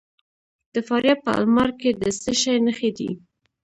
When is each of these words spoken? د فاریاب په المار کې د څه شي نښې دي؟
د 0.73 0.75
فاریاب 0.87 1.19
په 1.25 1.31
المار 1.39 1.69
کې 1.79 1.89
د 2.01 2.03
څه 2.21 2.31
شي 2.41 2.53
نښې 2.65 2.89
دي؟ 2.97 3.09